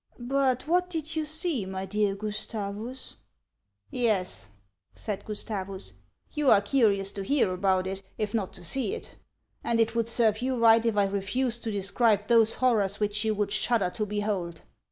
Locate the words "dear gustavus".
1.85-3.17